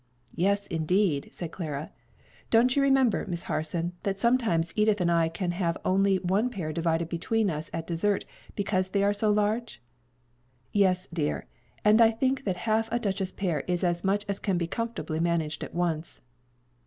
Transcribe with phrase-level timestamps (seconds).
[0.33, 1.91] "Yes, indeed!" said Clara.
[2.49, 6.73] "Don't you remember, Miss Harson, that sometimes Edith and I can have only one pear
[6.73, 8.25] divided between us at dessert
[8.55, 9.79] because they are so large?"
[10.73, 11.45] "Yes, dear;
[11.85, 15.19] and I think that half a duchess pear is as much as can be comfortably
[15.19, 16.19] managed at once."